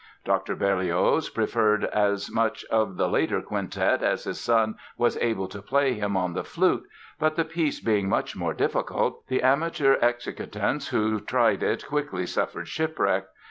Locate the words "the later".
2.97-3.39